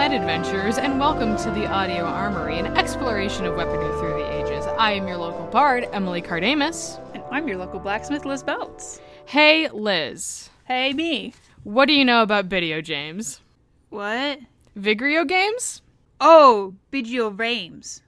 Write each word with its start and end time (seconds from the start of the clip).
adventurers, 0.00 0.78
and 0.78 0.98
welcome 0.98 1.36
to 1.36 1.50
the 1.50 1.66
Audio 1.66 2.04
Armory, 2.04 2.58
an 2.58 2.66
exploration 2.78 3.44
of 3.44 3.54
weaponry 3.54 3.86
through 4.00 4.14
the 4.14 4.32
ages. 4.32 4.64
I 4.78 4.92
am 4.92 5.06
your 5.06 5.18
local 5.18 5.46
bard, 5.48 5.86
Emily 5.92 6.22
Kardamis. 6.22 6.98
And 7.14 7.22
I'm 7.30 7.46
your 7.46 7.58
local 7.58 7.78
blacksmith, 7.78 8.24
Liz 8.24 8.42
Beltz. 8.42 8.98
Hey, 9.26 9.68
Liz. 9.68 10.48
Hey, 10.64 10.94
me. 10.94 11.34
What 11.64 11.84
do 11.84 11.92
you 11.92 12.06
know 12.06 12.22
about 12.22 12.46
video 12.46 12.80
games? 12.80 13.42
What? 13.90 14.40
Vigrio 14.76 15.28
games? 15.28 15.82
Oh, 16.18 16.74
Bigio 16.90 17.38
Rames. 17.38 18.00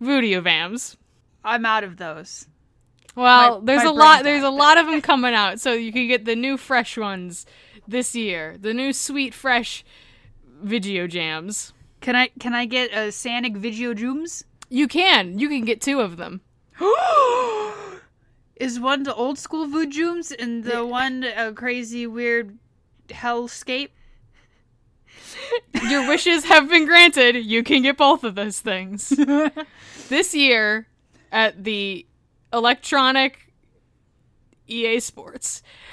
Voodoo 0.00 0.40
Vams. 0.40 0.96
I'm 1.44 1.66
out 1.66 1.82
of 1.82 1.96
those. 1.96 2.46
Well, 3.16 3.58
My- 3.58 3.64
there's 3.66 3.84
my 3.84 3.90
a 3.90 3.92
lot. 3.92 4.22
There's 4.22 4.44
a 4.44 4.48
lot 4.48 4.78
of 4.78 4.86
them 4.86 5.00
coming 5.02 5.34
out, 5.34 5.60
so 5.60 5.72
you 5.72 5.92
can 5.92 6.06
get 6.06 6.24
the 6.24 6.36
new 6.36 6.56
fresh 6.56 6.96
ones 6.96 7.46
this 7.86 8.14
year. 8.14 8.56
The 8.58 8.72
new 8.72 8.92
sweet 8.92 9.34
fresh 9.34 9.84
video 10.62 11.06
jams. 11.06 11.72
Can 12.00 12.16
I 12.16 12.28
can 12.38 12.54
I 12.54 12.66
get 12.66 12.92
a 12.92 13.08
Sanic 13.08 13.56
Vigio 13.56 13.94
Jooms? 13.96 14.44
You 14.68 14.88
can. 14.88 15.38
You 15.38 15.48
can 15.48 15.64
get 15.64 15.80
two 15.80 16.00
of 16.00 16.16
them. 16.16 16.40
Is 18.56 18.80
one 18.80 19.02
the 19.02 19.14
old 19.14 19.38
school 19.38 19.66
Vujooms 19.66 20.32
and 20.36 20.64
the 20.64 20.84
one 20.86 21.24
a 21.24 21.52
crazy 21.52 22.06
weird 22.06 22.58
hellscape? 23.08 23.90
Your 25.88 26.08
wishes 26.08 26.44
have 26.44 26.68
been 26.68 26.86
granted. 26.86 27.36
You 27.36 27.62
can 27.62 27.82
get 27.82 27.96
both 27.96 28.24
of 28.24 28.34
those 28.34 28.60
things. 28.60 29.08
this 30.08 30.34
year 30.34 30.86
at 31.30 31.64
the 31.64 32.06
Electronic 32.52 33.52
EA 34.68 35.00
Sports. 35.00 35.62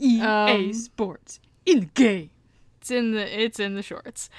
EA 0.00 0.20
Um, 0.22 0.72
Sports 0.72 1.40
in 1.66 1.80
the 1.80 1.86
game. 1.86 2.30
It's 2.80 2.90
in 2.90 3.12
the 3.12 3.42
it's 3.42 3.58
in 3.60 3.74
the 3.74 3.82
shorts. 3.82 4.30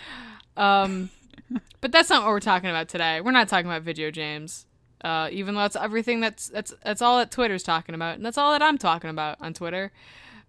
Um 0.58 1.10
but 1.82 1.92
that's 1.92 2.10
not 2.10 2.24
what 2.24 2.30
we're 2.32 2.40
talking 2.40 2.70
about 2.70 2.90
today. 2.90 3.22
We're 3.22 3.32
not 3.32 3.48
talking 3.48 3.66
about 3.68 3.82
video 3.84 4.12
games. 4.12 4.66
Uh, 5.04 5.30
even 5.32 5.56
though 5.56 5.62
that's 5.62 5.78
everything 5.78 6.20
that's 6.20 6.50
that's 6.50 6.74
that's 6.84 7.02
all 7.02 7.18
that 7.20 7.32
Twitter's 7.32 7.64
talking 7.64 7.96
about, 7.96 8.16
and 8.18 8.26
that's 8.26 8.38
all 8.38 8.52
that 8.52 8.62
I'm 8.62 8.78
talking 8.78 9.10
about 9.10 9.38
on 9.40 9.54
Twitter, 9.54 9.94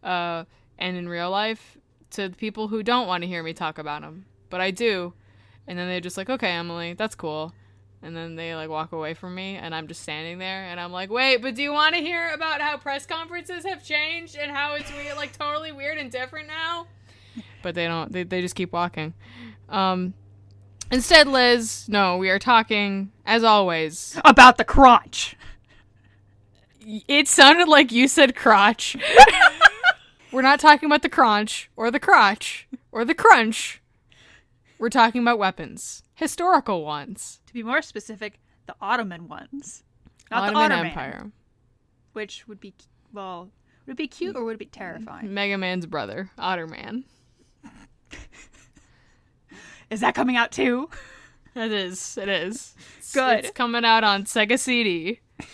uh, 0.03 0.45
and 0.77 0.97
in 0.97 1.09
real 1.09 1.31
life 1.31 1.79
to 2.11 2.29
the 2.29 2.37
people 2.37 2.67
who 2.67 2.83
don't 2.83 3.07
want 3.07 3.23
to 3.23 3.29
hear 3.29 3.45
me 3.45 3.53
talk 3.53 3.79
about 3.79 4.03
them, 4.03 4.27
but 4.49 4.61
I 4.61 4.73
do, 4.73 5.13
and 5.69 5.79
then 5.79 5.87
they're 5.87 6.01
just 6.01 6.17
like, 6.17 6.29
okay, 6.29 6.51
Emily, 6.51 6.95
that's 6.95 7.15
cool, 7.15 7.55
and 8.03 8.17
then 8.17 8.37
they 8.37 8.55
like 8.55 8.69
walk 8.69 8.93
away 8.93 9.15
from 9.15 9.35
me, 9.35 9.57
and 9.57 9.75
I'm 9.75 9.87
just 9.89 10.03
standing 10.03 10.39
there, 10.39 10.65
and 10.65 10.81
I'm 10.81 10.93
like, 10.93 11.11
wait, 11.11 11.39
but 11.39 11.55
do 11.55 11.63
you 11.63 11.73
want 11.73 11.95
to 11.95 12.01
hear 12.01 12.31
about 12.33 12.61
how 12.61 12.77
press 12.77 13.07
conferences 13.07 13.65
have 13.65 13.85
changed 13.85 14.37
and 14.37 14.51
how 14.51 14.75
it's 14.75 14.91
weird, 14.93 15.17
like 15.17 15.37
totally 15.37 15.73
weird 15.73 15.99
and 15.99 16.11
different 16.11 16.49
now? 16.49 16.87
But 17.63 17.75
they 17.75 17.87
don't. 17.87 18.11
They 18.11 18.23
they 18.23 18.41
just 18.41 18.55
keep 18.55 18.73
walking. 18.73 19.15
Um, 19.69 20.15
Instead, 20.93 21.29
Liz, 21.29 21.89
no, 21.89 22.17
we 22.17 22.31
are 22.31 22.41
talking, 22.41 23.13
as 23.25 23.45
always. 23.45 24.21
About 24.25 24.59
the 24.59 24.65
crotch. 24.65 25.37
It 26.85 27.29
sounded 27.29 27.69
like 27.69 27.93
you 27.93 28.09
said 28.09 28.35
crotch. 28.35 28.97
We're 30.33 30.43
not 30.43 30.59
talking 30.59 30.89
about 30.89 31.03
the 31.03 31.09
crunch, 31.09 31.71
or 31.77 31.93
the 31.93 32.01
crotch, 32.01 32.67
or 32.91 33.05
the 33.05 33.15
crunch. 33.15 33.81
We're 34.79 34.89
talking 34.89 35.23
about 35.23 35.39
weapons. 35.39 36.03
Historical 36.15 36.85
ones. 36.85 37.40
To 37.51 37.55
be 37.55 37.65
more 37.65 37.83
specific, 37.83 38.39
the 38.67 38.77
Ottoman 38.81 39.27
ones. 39.27 39.83
Not 40.31 40.45
Ottoman 40.45 40.55
the 40.55 40.61
Ottoman, 40.77 40.87
Empire. 40.87 41.31
Which 42.13 42.47
would 42.47 42.61
be, 42.61 42.73
well, 43.13 43.51
would 43.87 43.95
it 43.95 43.97
be 43.97 44.07
cute 44.07 44.37
or 44.37 44.45
would 44.45 44.55
it 44.55 44.59
be 44.61 44.67
terrifying? 44.67 45.35
Mega 45.35 45.59
Man's 45.59 45.85
brother, 45.85 46.31
Otterman. 46.39 47.03
Is 49.91 49.99
that 49.99 50.15
coming 50.15 50.37
out 50.37 50.53
too? 50.53 50.89
It 51.57 51.73
is. 51.73 52.17
It 52.17 52.29
is. 52.29 52.77
It's- 52.79 53.13
Good. 53.13 53.39
It's 53.41 53.51
coming 53.51 53.85
out 53.85 54.05
on 54.05 54.25
Sega 54.25 54.59
CD. 54.59 55.21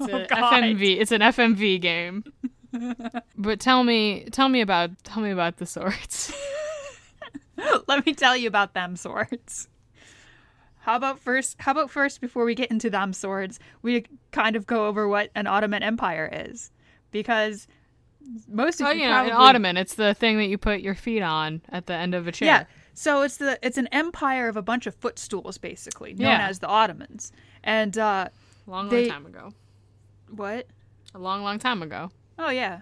Oh, 0.00 0.06
it's 0.06 0.32
Oh, 0.32 0.36
FMV. 0.36 1.00
It's 1.00 1.12
an 1.12 1.20
FMV 1.20 1.80
game. 1.80 2.24
but 3.38 3.60
tell 3.60 3.84
me, 3.84 4.24
tell 4.32 4.48
me 4.48 4.60
about, 4.60 4.90
tell 5.04 5.22
me 5.22 5.30
about 5.30 5.58
the 5.58 5.66
swords. 5.66 6.32
Let 7.86 8.04
me 8.04 8.12
tell 8.12 8.36
you 8.36 8.48
about 8.48 8.74
them 8.74 8.96
swords. 8.96 9.68
How 10.82 10.96
about 10.96 11.18
first? 11.18 11.56
How 11.60 11.72
about 11.72 11.90
first, 11.90 12.20
before 12.20 12.44
we 12.44 12.54
get 12.54 12.70
into 12.70 12.90
them 12.90 13.12
swords, 13.12 13.58
we 13.82 14.04
kind 14.32 14.56
of 14.56 14.66
go 14.66 14.86
over 14.86 15.06
what 15.08 15.30
an 15.34 15.46
Ottoman 15.46 15.82
Empire 15.82 16.28
is, 16.46 16.70
because 17.12 17.66
most 18.48 18.80
of 18.80 18.86
Oh, 18.86 18.90
you 18.90 19.06
know, 19.06 19.12
probably 19.12 19.30
an 19.32 19.36
ottoman. 19.36 19.76
It's 19.76 19.94
the 19.94 20.14
thing 20.14 20.38
that 20.38 20.46
you 20.46 20.58
put 20.58 20.80
your 20.80 20.94
feet 20.94 21.22
on 21.22 21.60
at 21.70 21.86
the 21.86 21.94
end 21.94 22.14
of 22.14 22.26
a 22.28 22.32
chair. 22.32 22.46
yeah. 22.46 22.64
So 22.94 23.22
it's 23.22 23.36
the 23.38 23.58
it's 23.62 23.78
an 23.78 23.86
empire 23.88 24.48
of 24.48 24.56
a 24.56 24.62
bunch 24.62 24.86
of 24.86 24.94
footstools, 24.96 25.56
basically 25.58 26.12
known 26.14 26.28
Yeah. 26.28 26.48
as 26.48 26.58
the 26.58 26.66
Ottomans. 26.68 27.32
And 27.64 27.96
uh, 27.96 28.28
long, 28.66 28.86
long 28.86 28.88
They- 28.90 29.08
time 29.08 29.26
ago. 29.26 29.52
what? 30.30 30.66
A 31.14 31.18
long, 31.18 31.42
long 31.42 31.58
time 31.58 31.82
ago. 31.82 32.10
Oh 32.38 32.50
yeah, 32.50 32.80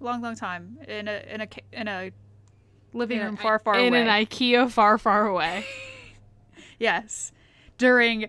long 0.00 0.20
long 0.20 0.36
time 0.36 0.78
in 0.88 1.08
a 1.08 1.22
in 1.32 1.40
a 1.40 1.48
in 1.72 1.88
a 1.88 2.10
living 2.92 3.18
In 3.20 3.24
room 3.26 3.36
far 3.36 3.58
far 3.58 3.78
in 3.78 3.88
away. 3.88 4.00
In 4.02 4.08
an 4.08 4.26
IKEA 4.26 4.70
far, 4.70 4.98
far 4.98 5.26
away. 5.26 5.64
Yes, 6.78 7.32
during 7.78 8.28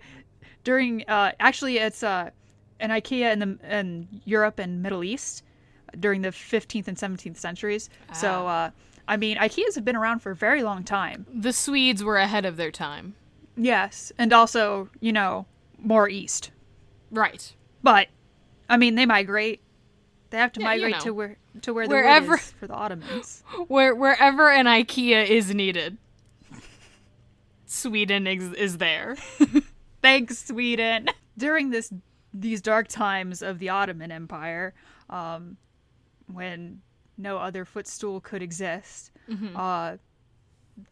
during 0.64 1.04
uh, 1.08 1.32
actually 1.40 1.78
it's 1.78 2.04
uh, 2.04 2.30
an 2.80 2.90
IKEA 2.90 3.32
in 3.34 3.40
the 3.40 3.58
in 3.78 4.08
Europe 4.26 4.60
and 4.60 4.82
Middle 4.82 5.04
East 5.04 5.44
during 6.00 6.22
the 6.24 6.30
15th 6.30 6.88
and 6.88 6.98
17th 6.98 7.38
centuries. 7.38 7.90
So 8.14 8.48
uh, 8.48 8.72
I 9.08 9.18
mean, 9.18 9.38
IKEAs 9.38 9.76
have 9.76 9.86
been 9.86 9.96
around 9.96 10.20
for 10.20 10.32
a 10.32 10.36
very 10.36 10.64
long 10.64 10.84
time. 10.84 11.26
the 11.34 11.54
Swedes 11.54 12.04
were 12.04 12.18
ahead 12.18 12.46
of 12.46 12.58
their 12.58 12.72
time. 12.72 13.16
Yes, 13.56 14.12
and 14.18 14.34
also 14.34 14.90
you 15.00 15.14
know 15.14 15.46
more 15.78 16.10
east. 16.10 16.52
Right. 17.12 17.54
But 17.84 18.08
I 18.70 18.78
mean, 18.78 18.96
they 18.96 19.06
migrate. 19.06 19.62
They 20.32 20.38
have 20.40 20.52
to 20.54 20.62
Yeah, 20.62 20.74
you 20.74 20.82
migrate 20.82 20.96
know. 20.96 21.00
to 21.02 21.14
where 21.14 21.38
to 21.62 21.74
where 21.74 21.88
the 21.88 21.94
Wherever- 21.94 22.32
wood 22.32 22.40
is 22.40 22.52
for 22.52 22.66
the 22.68 22.74
Ottomans. 22.74 23.44
Where 23.68 23.94
wherever 23.94 24.50
an 24.50 24.66
IKEA 24.66 25.28
is 25.28 25.54
needed, 25.54 25.98
Sweden 27.74 28.28
ex- 28.28 28.44
is 28.58 28.78
there. 28.78 29.16
Thanks, 30.02 30.38
Sweden. 30.46 31.10
During 31.38 31.70
this 31.72 31.92
these 32.34 32.62
dark 32.62 32.88
times 32.88 33.42
of 33.42 33.60
the 33.60 33.70
Ottoman 33.70 34.12
Empire, 34.12 34.74
um, 35.10 35.58
when 36.32 36.82
no 37.18 37.38
other 37.38 37.66
footstool 37.66 38.20
could 38.22 38.42
exist, 38.42 39.12
uh, 39.56 39.98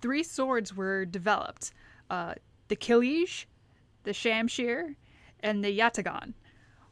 three 0.01 0.23
swords 0.23 0.75
were 0.75 1.05
developed: 1.05 1.71
uh, 2.09 2.35
the 2.67 2.75
Kilij, 2.75 3.45
the 4.03 4.11
Shamshir, 4.11 4.95
and 5.41 5.63
the 5.63 5.77
Yatagan. 5.77 6.33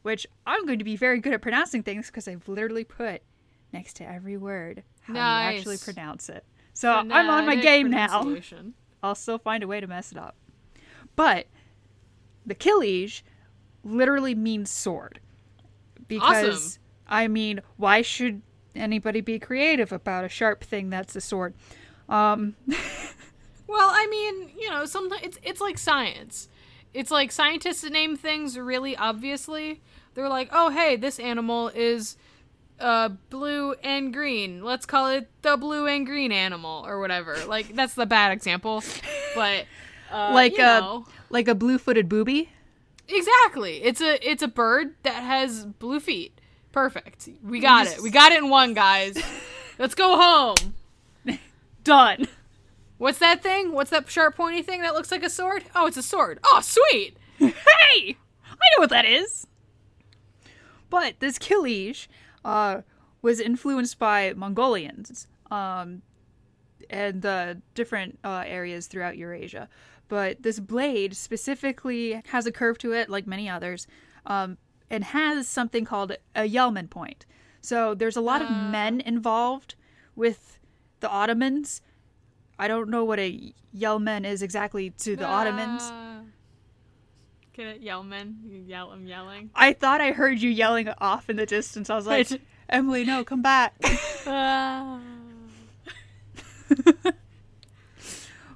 Which 0.01 0.25
I'm 0.47 0.65
going 0.65 0.79
to 0.79 0.85
be 0.85 0.95
very 0.95 1.19
good 1.19 1.33
at 1.33 1.41
pronouncing 1.41 1.83
things 1.83 2.07
because 2.07 2.27
I've 2.27 2.47
literally 2.47 2.85
put 2.85 3.21
next 3.73 3.97
to 3.97 4.07
every 4.07 4.37
word 4.37 4.83
how 5.01 5.13
you 5.13 5.19
actually 5.57 5.75
pronounce 5.83 6.29
it. 6.29 6.43
So 6.73 6.89
I'm 7.11 7.29
on 7.29 7.45
my 7.45 7.55
game 7.61 7.89
now. 7.91 8.23
I'll 9.01 9.15
still 9.15 9.37
find 9.37 9.63
a 9.63 9.67
way 9.67 9.79
to 9.79 9.87
mess 9.87 10.11
it 10.11 10.17
up. 10.17 10.35
But 11.15 11.47
the 12.45 12.55
Kilij 12.55 13.21
literally 13.83 14.35
means 14.35 14.69
sword. 14.69 15.19
Because 16.07 16.77
Awesome. 16.77 16.81
I 17.07 17.27
mean, 17.27 17.61
why 17.77 18.01
should 18.01 18.41
anybody 18.75 19.21
be 19.21 19.39
creative 19.39 19.91
about 19.91 20.25
a 20.25 20.29
sharp 20.29 20.63
thing 20.63 20.89
that's 20.89 21.15
a 21.15 21.21
sword? 21.21 21.53
Um 22.07 22.55
Well, 23.67 23.89
I 23.91 24.07
mean, 24.07 24.49
you 24.59 24.69
know, 24.71 24.85
sometimes 24.85 25.21
it's 25.23 25.39
it's 25.43 25.61
like 25.61 25.77
science. 25.77 26.49
It's 26.91 27.11
like 27.11 27.31
scientists 27.31 27.87
name 27.87 28.17
things 28.17 28.57
really 28.57 28.97
obviously. 28.97 29.81
They're 30.15 30.27
like, 30.27 30.49
"Oh, 30.51 30.69
hey, 30.69 30.95
this 30.95 31.19
animal 31.19 31.67
is 31.69 32.17
uh 32.79 33.09
blue 33.29 33.73
and 33.83 34.13
green. 34.13 34.63
Let's 34.63 34.85
call 34.85 35.09
it 35.09 35.29
the 35.41 35.57
blue 35.57 35.87
and 35.87 36.05
green 36.05 36.31
animal 36.31 36.85
or 36.85 36.99
whatever." 36.99 37.37
Like 37.45 37.75
that's 37.75 37.93
the 37.93 38.05
bad 38.05 38.31
example, 38.31 38.83
but 39.35 39.65
uh, 40.11 40.31
like 40.33 40.57
you 40.57 40.63
a 40.63 40.79
know. 40.79 41.05
like 41.29 41.47
a 41.47 41.55
blue-footed 41.55 42.07
booby. 42.09 42.49
Exactly. 43.07 43.81
It's 43.83 44.01
a 44.01 44.29
it's 44.29 44.43
a 44.43 44.47
bird 44.47 44.95
that 45.03 45.23
has 45.23 45.65
blue 45.65 45.99
feet. 45.99 46.39
Perfect. 46.71 47.29
We 47.43 47.59
got 47.59 47.87
it. 47.87 48.01
We 48.01 48.11
got 48.11 48.31
it 48.31 48.37
in 48.37 48.49
one, 48.49 48.73
guys. 48.73 49.17
Let's 49.79 49.95
go 49.95 50.17
home. 50.17 50.75
Done. 51.83 52.27
What's 52.97 53.19
that 53.19 53.41
thing? 53.41 53.71
What's 53.71 53.89
that 53.91 54.09
sharp 54.09 54.35
pointy 54.35 54.61
thing 54.61 54.81
that 54.81 54.93
looks 54.93 55.09
like 55.09 55.23
a 55.23 55.29
sword? 55.29 55.63
Oh, 55.73 55.87
it's 55.87 55.97
a 55.97 56.03
sword. 56.03 56.39
Oh, 56.43 56.61
sweet. 56.61 57.17
hey, 57.37 58.17
I 58.45 58.65
know 58.75 58.79
what 58.79 58.89
that 58.89 59.05
is. 59.05 59.47
But 60.89 61.15
this 61.19 61.39
Kilij 61.39 62.07
uh, 62.45 62.81
was 63.21 63.39
influenced 63.39 63.99
by 63.99 64.33
Mongolians 64.33 65.27
um, 65.51 66.01
and 66.89 67.25
uh, 67.25 67.55
different 67.75 68.19
uh, 68.23 68.43
areas 68.45 68.87
throughout 68.87 69.17
Eurasia. 69.17 69.69
But 70.07 70.41
this 70.41 70.59
blade 70.59 71.15
specifically 71.15 72.21
has 72.27 72.45
a 72.45 72.51
curve 72.51 72.77
to 72.79 72.93
it, 72.93 73.09
like 73.09 73.27
many 73.27 73.47
others, 73.47 73.85
um, 74.25 74.57
and 74.89 75.03
has 75.03 75.47
something 75.47 75.85
called 75.85 76.13
a 76.35 76.49
Yelman 76.49 76.89
point. 76.89 77.25
So 77.61 77.93
there's 77.93 78.17
a 78.17 78.21
lot 78.21 78.41
of 78.41 78.49
men 78.49 79.01
involved 79.01 79.75
with 80.15 80.59
the 80.99 81.09
Ottomans. 81.09 81.81
I 82.57 82.67
don't 82.67 82.89
know 82.89 83.03
what 83.03 83.19
a 83.19 83.53
Yelmen 83.75 84.25
is 84.25 84.41
exactly 84.41 84.89
to 84.91 85.15
the 85.15 85.25
Ottomans. 85.25 85.91
Get 87.59 87.67
it, 87.67 87.83
Yellman? 87.83 88.35
You 88.49 88.61
yell, 88.61 88.89
I'm 88.89 89.05
yelling. 89.05 89.49
I 89.53 89.73
thought 89.73 89.99
I 89.99 90.13
heard 90.13 90.39
you 90.39 90.49
yelling 90.49 90.87
off 90.99 91.29
in 91.29 91.35
the 91.35 91.45
distance. 91.45 91.89
I 91.89 91.95
was 91.97 92.07
like. 92.07 92.29
Emily, 92.69 93.03
no, 93.03 93.25
come 93.25 93.41
back. 93.41 93.75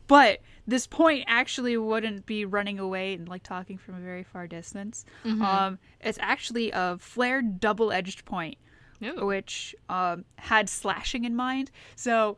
But 0.08 0.40
this 0.68 0.88
point 0.88 1.26
actually 1.28 1.76
wouldn't 1.76 2.26
be 2.26 2.46
running 2.46 2.80
away 2.80 3.16
and 3.16 3.28
like 3.28 3.44
talking 3.44 3.78
from 3.78 3.96
a 3.96 4.00
very 4.00 4.24
far 4.24 4.48
distance. 4.48 5.04
Um, 5.26 5.80
it's 6.00 6.20
actually 6.22 6.72
a 6.72 6.98
flared 6.98 7.60
double-edged 7.60 8.24
point, 8.24 8.58
Ooh. 9.04 9.26
which 9.26 9.76
um, 9.90 10.24
had 10.38 10.70
slashing 10.70 11.26
in 11.26 11.36
mind. 11.36 11.72
So 11.96 12.38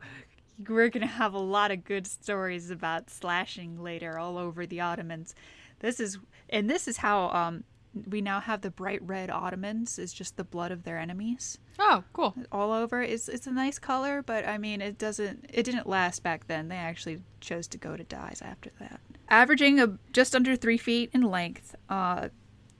we're 0.66 0.88
gonna 0.88 1.06
have 1.06 1.34
a 1.34 1.38
lot 1.38 1.70
of 1.70 1.84
good 1.84 2.06
stories 2.06 2.70
about 2.70 3.10
slashing 3.10 3.82
later 3.82 4.18
all 4.18 4.38
over 4.38 4.64
the 4.64 4.80
Ottomans. 4.80 5.34
This 5.80 6.00
is 6.00 6.18
and 6.50 6.68
this 6.70 6.86
is 6.88 6.98
how 6.98 7.28
um, 7.30 7.64
we 8.08 8.20
now 8.20 8.40
have 8.40 8.60
the 8.60 8.70
bright 8.70 9.00
red 9.02 9.30
Ottomans. 9.30 9.98
Is 9.98 10.12
just 10.12 10.36
the 10.36 10.44
blood 10.44 10.70
of 10.72 10.82
their 10.84 10.98
enemies 10.98 11.58
Oh, 11.78 12.04
cool. 12.12 12.34
all 12.52 12.72
over. 12.72 13.02
It's 13.02 13.28
it's 13.28 13.46
a 13.46 13.52
nice 13.52 13.78
color, 13.78 14.22
but 14.22 14.46
I 14.46 14.58
mean 14.58 14.80
it 14.80 14.98
doesn't 14.98 15.46
it 15.52 15.62
didn't 15.64 15.86
last 15.88 16.22
back 16.22 16.46
then. 16.46 16.68
They 16.68 16.76
actually 16.76 17.20
chose 17.40 17.66
to 17.68 17.78
go 17.78 17.96
to 17.96 18.04
dyes 18.04 18.40
after 18.42 18.70
that. 18.80 19.00
Averaging 19.28 19.80
a, 19.80 19.98
just 20.12 20.34
under 20.36 20.54
three 20.56 20.76
feet 20.78 21.10
in 21.12 21.22
length, 21.22 21.74
uh, 21.88 22.28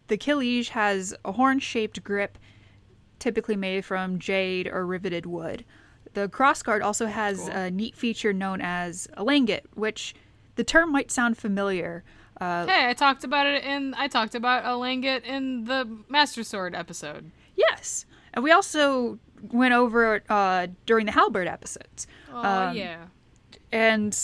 the 0.09 0.17
Kilij 0.17 0.69
has 0.69 1.13
a 1.25 1.33
horn-shaped 1.33 2.05
grip, 2.05 2.39
typically 3.19 3.57
made 3.57 3.85
from 3.85 4.19
jade 4.21 4.69
or 4.69 4.87
riveted 4.87 5.27
wood. 5.27 5.65
The 6.15 6.29
crossguard 6.29 6.83
also 6.83 7.07
has 7.07 7.41
Cool. 7.41 7.49
a 7.51 7.71
neat 7.71 7.97
feature 7.97 8.33
known 8.33 8.61
as 8.61 9.09
a 9.15 9.25
langet, 9.25 9.63
which 9.75 10.15
the 10.55 10.63
term 10.65 10.93
might 10.93 11.11
sound 11.11 11.37
familiar. 11.37 12.05
Uh, 12.41 12.67
Hey, 12.67 12.88
I 12.88 12.93
talked 12.93 13.25
about 13.25 13.47
it 13.47 13.65
in 13.65 13.94
I 13.97 14.09
talked 14.09 14.35
about 14.35 14.65
a 14.65 14.77
langet 14.79 15.25
in 15.25 15.65
the 15.65 15.88
Master 16.09 16.43
Sword 16.44 16.75
episode. 16.75 17.31
yes, 17.55 18.05
and 18.35 18.43
we 18.44 18.50
also 18.53 19.19
went 19.50 19.73
over 19.75 20.17
it 20.17 20.25
uh, 20.31 20.67
during 20.87 21.06
the 21.06 21.12
halberd 21.12 21.47
episodes. 21.49 22.06
Oh 22.33 22.43
Um, 22.43 22.77
yeah. 22.77 23.05
And 23.73 24.17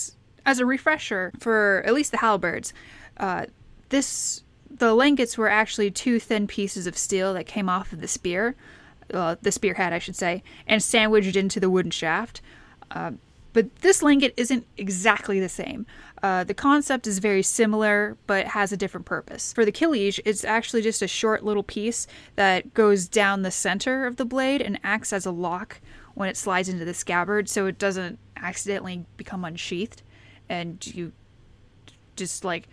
as 0.44 0.58
a 0.58 0.66
refresher 0.66 1.32
for 1.38 1.82
at 1.86 1.94
least 1.94 2.10
the 2.10 2.18
halberds, 2.18 2.72
uh, 3.18 3.46
this 3.90 4.42
the 4.70 4.94
langets 4.96 5.36
were 5.36 5.48
actually 5.48 5.90
two 5.90 6.18
thin 6.18 6.46
pieces 6.46 6.86
of 6.86 6.96
steel 6.96 7.34
that 7.34 7.46
came 7.46 7.68
off 7.68 7.92
of 7.92 8.00
the 8.00 8.08
spear, 8.08 8.54
uh, 9.12 9.36
the 9.42 9.52
spearhead, 9.52 9.92
I 9.92 9.98
should 9.98 10.16
say, 10.16 10.42
and 10.66 10.82
sandwiched 10.82 11.36
into 11.36 11.60
the 11.60 11.68
wooden 11.70 11.90
shaft. 11.90 12.40
Uh, 12.90 13.12
but 13.52 13.74
this 13.76 14.02
langet 14.02 14.32
isn't 14.36 14.66
exactly 14.76 15.38
the 15.40 15.48
same. 15.48 15.86
Uh, 16.22 16.44
the 16.44 16.54
concept 16.54 17.06
is 17.06 17.18
very 17.18 17.42
similar, 17.42 18.16
but 18.26 18.46
has 18.48 18.72
a 18.72 18.76
different 18.76 19.06
purpose. 19.06 19.52
For 19.52 19.64
the 19.64 19.72
Kilij, 19.72 20.20
it's 20.24 20.44
actually 20.44 20.82
just 20.82 21.02
a 21.02 21.08
short 21.08 21.44
little 21.44 21.62
piece 21.62 22.06
that 22.36 22.74
goes 22.74 23.08
down 23.08 23.42
the 23.42 23.50
center 23.50 24.06
of 24.06 24.16
the 24.16 24.24
blade 24.24 24.62
and 24.62 24.78
acts 24.84 25.12
as 25.12 25.26
a 25.26 25.30
lock 25.32 25.80
when 26.14 26.28
it 26.28 26.36
slides 26.36 26.68
into 26.68 26.84
the 26.84 26.94
scabbard, 26.94 27.48
so 27.48 27.66
it 27.66 27.78
doesn't 27.78 28.18
accidentally 28.36 29.04
become 29.16 29.44
unsheathed, 29.44 30.02
and 30.48 30.86
you 30.86 31.12
just 32.16 32.44
like 32.44 32.68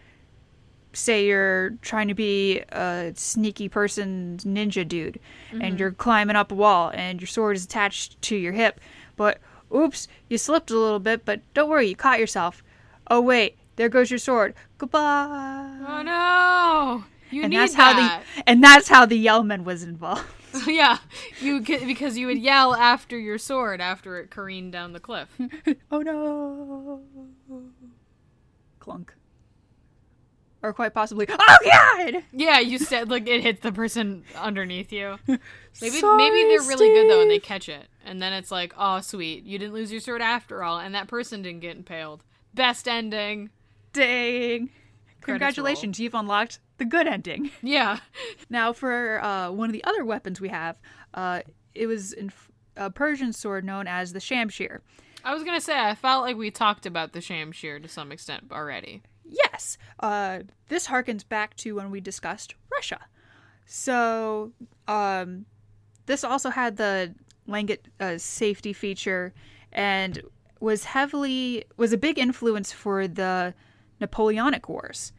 say 0.93 1.25
you're 1.25 1.71
trying 1.81 2.07
to 2.07 2.13
be 2.13 2.59
a 2.69 3.11
sneaky 3.15 3.69
person 3.69 4.37
ninja 4.43 4.87
dude 4.87 5.19
and 5.61 5.79
you're 5.79 5.91
climbing 5.91 6.35
up 6.35 6.51
a 6.51 6.55
wall 6.55 6.91
and 6.95 7.21
your 7.21 7.27
sword 7.27 7.55
is 7.55 7.63
attached 7.63 8.19
to 8.21 8.35
your 8.35 8.51
hip 8.51 8.79
but 9.15 9.39
oops 9.73 10.07
you 10.27 10.37
slipped 10.37 10.71
a 10.71 10.77
little 10.77 10.99
bit 10.99 11.25
but 11.25 11.41
don't 11.53 11.69
worry 11.69 11.87
you 11.87 11.95
caught 11.95 12.19
yourself. 12.19 12.63
Oh 13.09 13.21
wait 13.21 13.57
there 13.75 13.89
goes 13.89 14.11
your 14.11 14.19
sword. 14.19 14.55
Goodbye. 14.77 15.79
Oh 15.87 16.01
no. 16.01 17.05
You 17.31 17.43
and 17.43 17.51
need 17.51 17.59
that's 17.59 17.75
how 17.75 17.93
the 17.93 18.25
and 18.45 18.63
that's 18.63 18.89
how 18.89 19.05
the 19.05 19.25
yellman 19.25 19.63
was 19.63 19.83
involved. 19.83 20.25
Yeah, 20.65 20.97
you 21.41 21.61
because 21.61 22.17
you 22.17 22.25
would 22.25 22.39
yell 22.39 22.73
after 22.73 23.17
your 23.17 23.37
sword 23.37 23.79
after 23.79 24.17
it 24.17 24.31
careened 24.31 24.71
down 24.71 24.93
the 24.93 24.99
cliff. 24.99 25.29
oh 25.91 26.01
no. 26.01 27.01
Clunk 28.79 29.13
or 30.61 30.73
quite 30.73 30.93
possibly 30.93 31.25
oh 31.29 31.57
god 31.63 32.23
Yeah, 32.31 32.59
you 32.59 32.77
said 32.79 33.09
like 33.09 33.27
it 33.27 33.41
hits 33.41 33.61
the 33.61 33.71
person 33.71 34.23
underneath 34.35 34.91
you. 34.91 35.17
Maybe 35.81 36.01
maybe 36.01 36.43
they're 36.49 36.61
really 36.67 36.89
good 36.89 37.09
though 37.09 37.21
and 37.21 37.31
they 37.31 37.39
catch 37.39 37.69
it. 37.69 37.87
And 38.03 38.21
then 38.21 38.33
it's 38.33 38.51
like, 38.51 38.73
"Oh, 38.77 38.99
sweet. 39.01 39.45
You 39.45 39.57
didn't 39.59 39.73
lose 39.73 39.91
your 39.91 40.01
sword 40.01 40.21
after 40.21 40.63
all 40.63 40.79
and 40.79 40.93
that 40.95 41.07
person 41.07 41.41
didn't 41.41 41.61
get 41.61 41.77
impaled." 41.77 42.23
Best 42.53 42.87
ending. 42.87 43.51
Dang. 43.93 44.69
Congratulations, 45.21 45.99
you've 45.99 46.15
unlocked 46.15 46.59
the 46.77 46.85
good 46.85 47.07
ending. 47.07 47.51
Yeah. 47.61 47.99
Now, 48.49 48.73
for 48.73 49.23
uh, 49.23 49.51
one 49.51 49.69
of 49.69 49.73
the 49.73 49.83
other 49.83 50.03
weapons 50.03 50.41
we 50.41 50.49
have, 50.49 50.77
uh, 51.13 51.41
it 51.75 51.87
was 51.87 52.13
in 52.13 52.31
a 52.75 52.89
Persian 52.89 53.33
sword 53.33 53.63
known 53.63 53.87
as 53.87 54.13
the 54.13 54.19
Shamshir. 54.19 54.79
I 55.23 55.33
was 55.33 55.43
going 55.43 55.57
to 55.57 55.61
say 55.61 55.77
I 55.77 55.95
felt 55.95 56.23
like 56.23 56.37
we 56.37 56.49
talked 56.49 56.85
about 56.85 57.13
the 57.13 57.19
Shamshir 57.19 57.81
to 57.81 57.87
some 57.89 58.11
extent 58.11 58.45
already. 58.51 59.03
Yes, 59.29 59.77
uh, 59.99 60.39
this 60.69 60.87
harkens 60.87 61.27
back 61.27 61.55
to 61.57 61.75
when 61.75 61.91
we 61.91 62.01
discussed 62.01 62.55
Russia. 62.71 62.99
So, 63.65 64.51
um, 64.87 65.45
this 66.07 66.23
also 66.23 66.49
had 66.49 66.77
the 66.77 67.13
Langet 67.47 67.79
uh, 67.99 68.17
safety 68.17 68.73
feature 68.73 69.33
and 69.71 70.21
was 70.59 70.83
heavily 70.85 71.65
was 71.77 71.93
a 71.93 71.97
big 71.97 72.17
influence 72.17 72.71
for 72.71 73.07
the 73.07 73.53
Napoleonic 74.01 74.67
Wars. 74.67 75.13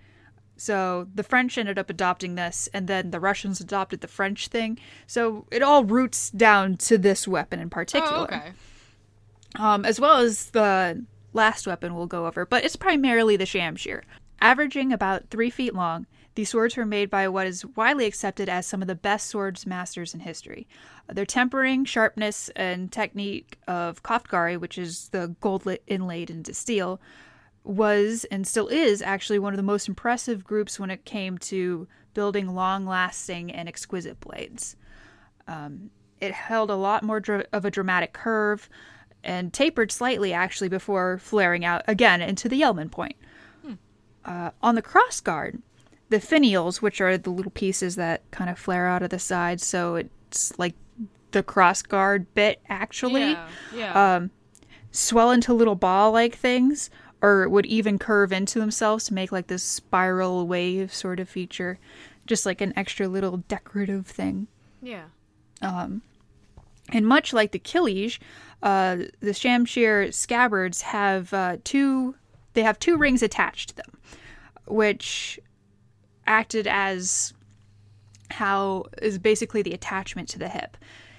So 0.56 1.06
the 1.14 1.22
French 1.22 1.56
ended 1.56 1.78
up 1.78 1.88
adopting 1.88 2.34
this, 2.34 2.68
and 2.74 2.86
then 2.86 3.12
the 3.12 3.20
Russians 3.20 3.60
adopted 3.60 4.02
the 4.02 4.08
French 4.08 4.48
thing. 4.48 4.78
So 5.06 5.46
it 5.50 5.62
all 5.62 5.84
roots 5.84 6.28
down 6.30 6.76
to 6.78 6.98
this 6.98 7.26
weapon 7.26 7.60
in 7.60 7.70
particular 7.70 8.14
Oh, 8.18 8.24
okay. 8.24 8.52
um, 9.58 9.84
as 9.86 9.98
well 9.98 10.18
as 10.18 10.50
the 10.50 11.02
last 11.32 11.66
weapon 11.66 11.94
we'll 11.94 12.06
go 12.06 12.26
over, 12.26 12.44
but 12.46 12.64
it's 12.64 12.76
primarily 12.76 13.36
the 13.36 13.44
Shamshir. 13.44 14.02
Averaging 14.40 14.92
about 14.92 15.28
three 15.28 15.50
feet 15.50 15.74
long, 15.74 16.06
these 16.34 16.50
swords 16.50 16.76
were 16.76 16.86
made 16.86 17.10
by 17.10 17.28
what 17.28 17.46
is 17.46 17.66
widely 17.66 18.06
accepted 18.06 18.48
as 18.48 18.66
some 18.66 18.80
of 18.80 18.88
the 18.88 18.94
best 18.94 19.26
swords 19.26 19.66
masters 19.66 20.14
in 20.14 20.20
history. 20.20 20.68
Their 21.08 21.26
tempering, 21.26 21.84
sharpness, 21.84 22.48
and 22.56 22.90
technique 22.90 23.58
of 23.66 24.02
Koftgari, 24.02 24.58
which 24.58 24.78
is 24.78 25.08
the 25.08 25.34
gold 25.40 25.68
inlaid 25.86 26.30
into 26.30 26.54
steel, 26.54 27.00
was 27.64 28.24
and 28.30 28.46
still 28.46 28.68
is 28.68 29.02
actually 29.02 29.38
one 29.38 29.52
of 29.52 29.58
the 29.58 29.62
most 29.62 29.88
impressive 29.88 30.44
groups 30.44 30.80
when 30.80 30.90
it 30.90 31.04
came 31.04 31.36
to 31.36 31.86
building 32.14 32.54
long 32.54 32.86
lasting 32.86 33.50
and 33.52 33.68
exquisite 33.68 34.18
blades. 34.20 34.76
Um, 35.46 35.90
it 36.20 36.32
held 36.32 36.70
a 36.70 36.76
lot 36.76 37.02
more 37.02 37.22
of 37.52 37.64
a 37.64 37.70
dramatic 37.70 38.12
curve 38.12 38.68
and 39.22 39.52
tapered 39.52 39.92
slightly 39.92 40.32
actually 40.32 40.68
before 40.68 41.18
flaring 41.18 41.64
out 41.64 41.82
again 41.86 42.20
into 42.20 42.48
the 42.48 42.60
Yellman 42.60 42.90
point. 42.90 43.16
Uh, 44.22 44.50
on 44.62 44.74
the 44.74 44.82
cross 44.82 45.18
guard, 45.20 45.62
the 46.10 46.18
finials, 46.18 46.82
which 46.82 47.00
are 47.00 47.16
the 47.16 47.30
little 47.30 47.50
pieces 47.52 47.96
that 47.96 48.28
kind 48.30 48.50
of 48.50 48.58
flare 48.58 48.86
out 48.86 49.02
of 49.02 49.08
the 49.08 49.18
sides, 49.18 49.66
so 49.66 49.94
it's 49.96 50.58
like 50.58 50.74
the 51.30 51.42
cross 51.42 51.80
guard 51.80 52.26
bit 52.34 52.60
actually 52.68 53.30
Yeah. 53.30 53.48
Yeah. 53.74 54.14
um, 54.16 54.30
swell 54.90 55.30
into 55.30 55.54
little 55.54 55.74
ball 55.76 56.12
like 56.12 56.34
things 56.34 56.90
or 57.22 57.48
would 57.48 57.66
even 57.66 57.98
curve 57.98 58.32
into 58.32 58.58
themselves 58.58 59.04
to 59.04 59.14
make 59.14 59.30
like 59.30 59.46
this 59.46 59.62
spiral 59.62 60.46
wave 60.46 60.92
sort 60.92 61.20
of 61.20 61.28
feature 61.28 61.78
just 62.26 62.44
like 62.44 62.60
an 62.60 62.72
extra 62.76 63.06
little 63.06 63.38
decorative 63.48 64.06
thing 64.06 64.48
yeah. 64.82 65.04
And 66.92 67.06
much 67.06 67.32
like 67.32 67.52
the 67.52 67.58
Kilij, 67.58 68.18
uh, 68.62 68.96
the 69.20 69.30
Shamshir 69.30 70.12
scabbards 70.12 70.82
have 70.82 71.32
uh, 71.32 71.56
two. 71.64 72.14
They 72.54 72.62
have 72.62 72.78
two 72.78 72.96
rings 72.96 73.22
attached 73.22 73.70
to 73.70 73.76
them, 73.76 73.98
which 74.66 75.38
acted 76.26 76.66
as 76.66 77.32
how 78.30 78.86
is 79.02 79.18
basically 79.18 79.62
the 79.62 79.72
attachment 79.72 80.28
to 80.30 80.38
the 80.38 80.48
hip. 80.48 80.76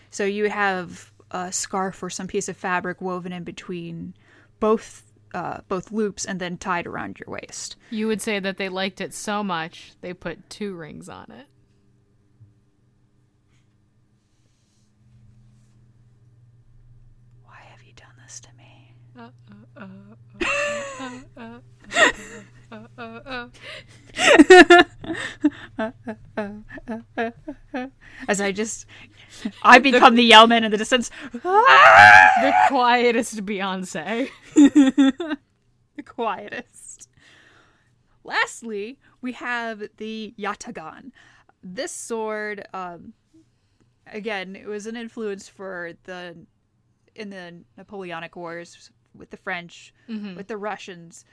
So 0.10 0.26
you 0.26 0.44
would 0.44 0.52
have 0.52 1.12
a 1.32 1.52
scarf 1.52 2.02
or 2.04 2.10
some 2.10 2.28
piece 2.28 2.50
of 2.50 2.58
fabric 2.58 3.02
woven 3.02 3.32
in 3.32 3.44
between 3.44 4.14
both 4.60 5.04
uh, 5.34 5.62
both 5.70 5.92
loops 5.92 6.26
and 6.26 6.42
then 6.42 6.58
tied 6.58 6.86
around 6.86 7.18
your 7.18 7.34
waist. 7.34 7.78
You 7.90 8.08
would 8.08 8.22
say 8.22 8.40
that 8.40 8.58
they 8.58 8.68
liked 8.68 9.00
it 9.00 9.14
so 9.14 9.44
much 9.44 9.94
they 10.02 10.14
put 10.14 10.50
two 10.50 10.76
rings 10.76 11.08
on 11.08 11.32
it. 11.32 11.48
Why 17.46 17.60
have 17.70 17.82
you 17.82 17.94
done 17.94 18.14
this 18.22 18.42
to 18.42 18.50
me? 18.58 18.94
As 28.28 28.40
I 28.40 28.52
just 28.52 28.86
I 29.64 29.80
become 29.80 30.16
the 30.16 30.30
Yellman 30.30 30.64
in 30.64 30.72
the 30.72 30.78
distance. 30.78 31.10
the 31.32 32.54
quietest 32.68 33.46
Beyonce. 33.46 34.30
the 34.56 36.04
quietest. 36.06 37.10
Lastly, 38.24 39.00
we 39.22 39.34
have 39.34 39.84
the 39.98 40.34
Yatagan. 40.38 41.12
This 41.64 41.92
sword, 41.92 42.66
um, 42.74 43.14
again, 44.08 44.56
it 44.56 44.68
was 44.68 44.86
an 44.86 44.96
influence 44.96 45.48
for 45.50 45.94
the 46.04 46.46
in 47.16 47.30
the 47.30 47.64
Napoleonic 47.78 48.36
Wars 48.36 48.92
with 49.16 49.30
the 49.30 49.38
French, 49.38 49.94
with 50.08 50.48
the 50.48 50.58
Russians, 50.58 51.26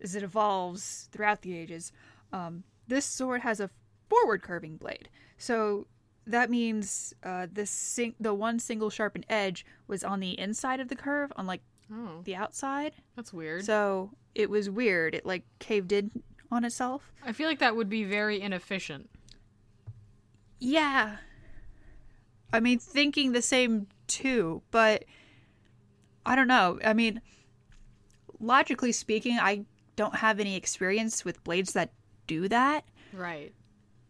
as 0.00 0.14
it 0.14 0.22
evolves 0.22 1.08
throughout 1.12 1.42
the 1.42 1.56
ages. 1.56 1.92
Um, 2.32 2.64
this 2.88 3.04
sword 3.04 3.40
has 3.42 3.60
a 3.60 3.70
forward 4.08 4.42
curving 4.42 4.76
blade, 4.76 5.08
so 5.38 5.86
that 6.26 6.50
means 6.50 7.14
uh, 7.22 7.46
this 7.52 7.70
sing- 7.70 8.14
the 8.18 8.34
one 8.34 8.58
single 8.58 8.90
sharpened 8.90 9.26
edge 9.28 9.64
was 9.86 10.02
on 10.04 10.20
the 10.20 10.38
inside 10.38 10.80
of 10.80 10.88
the 10.88 10.96
curve, 10.96 11.32
on 11.36 11.46
like 11.46 11.62
Oh, 11.92 12.20
the 12.24 12.34
outside. 12.34 12.94
that's 13.14 13.32
weird. 13.32 13.64
So 13.64 14.10
it 14.34 14.50
was 14.50 14.68
weird. 14.68 15.14
It 15.14 15.24
like 15.24 15.44
caved 15.60 15.92
in 15.92 16.10
on 16.50 16.64
itself. 16.64 17.12
I 17.24 17.32
feel 17.32 17.48
like 17.48 17.60
that 17.60 17.76
would 17.76 17.88
be 17.88 18.02
very 18.02 18.40
inefficient. 18.40 19.08
Yeah. 20.58 21.16
I 22.52 22.60
mean, 22.60 22.78
thinking 22.78 23.32
the 23.32 23.42
same 23.42 23.86
too, 24.06 24.62
but 24.70 25.04
I 26.26 26.36
don't 26.36 26.48
know. 26.48 26.78
I 26.84 26.92
mean, 26.92 27.20
logically 28.40 28.92
speaking, 28.92 29.38
I 29.40 29.64
don't 29.96 30.16
have 30.16 30.40
any 30.40 30.56
experience 30.56 31.24
with 31.24 31.42
blades 31.44 31.72
that 31.72 31.92
do 32.26 32.48
that, 32.48 32.84
Right. 33.12 33.52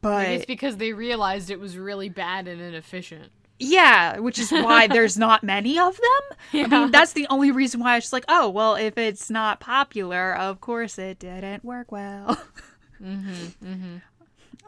but 0.00 0.22
Maybe 0.22 0.34
it's 0.36 0.46
because 0.46 0.78
they 0.78 0.92
realized 0.92 1.50
it 1.50 1.60
was 1.60 1.76
really 1.78 2.08
bad 2.08 2.48
and 2.48 2.60
inefficient. 2.60 3.30
yeah, 3.58 4.18
which 4.18 4.38
is 4.38 4.50
why 4.50 4.86
there's 4.88 5.16
not 5.16 5.44
many 5.44 5.78
of 5.78 5.96
them. 5.96 6.64
I 6.64 6.66
mean, 6.66 6.90
that's 6.90 7.12
the 7.12 7.26
only 7.30 7.50
reason 7.52 7.80
why 7.80 7.92
I 7.92 7.96
was 7.96 8.12
like, 8.12 8.24
oh, 8.28 8.48
well, 8.48 8.74
if 8.74 8.98
it's 8.98 9.30
not 9.30 9.60
popular, 9.60 10.34
of 10.34 10.60
course 10.60 10.98
it 10.98 11.18
didn't 11.20 11.64
work 11.64 11.92
well. 11.92 12.40
Hmm. 12.98 13.18
Hmm. 13.62 13.96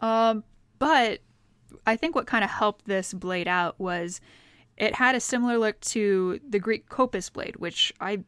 Um, 0.04 0.44
but 0.78 1.20
I 1.86 1.96
think 1.96 2.14
what 2.14 2.26
kind 2.26 2.44
of 2.44 2.50
helped 2.50 2.84
this 2.84 3.14
blade 3.14 3.48
out 3.48 3.80
was 3.80 4.20
it 4.78 4.94
had 4.94 5.14
a 5.14 5.20
similar 5.20 5.58
look 5.58 5.78
to 5.80 6.40
the 6.49 6.58
Greek 6.58 6.88
kopis 6.88 7.32
blade, 7.32 7.56
which 7.56 7.92
I 8.00 8.20